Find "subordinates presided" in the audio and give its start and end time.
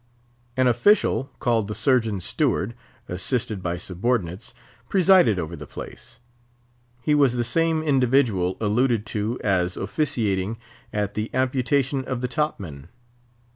3.77-5.37